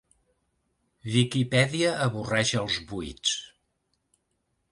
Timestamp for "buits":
2.93-3.37